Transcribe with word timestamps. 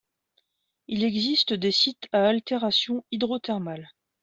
Il 0.87 1.03
existe 1.03 1.53
des 1.53 1.71
sites 1.71 2.07
à 2.11 2.25
altérations 2.27 3.05
hydrothermales. 3.11 3.91